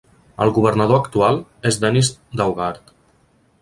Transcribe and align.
El 0.45 0.53
governador 0.55 1.01
actual 1.03 1.39
és 1.73 1.81
Dennis 1.87 2.13
Daugaard. 2.43 2.95